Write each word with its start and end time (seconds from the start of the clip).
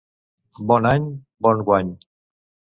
Bon 0.71 0.87
any, 0.93 1.05
bon 1.49 1.63
guany. 1.69 1.95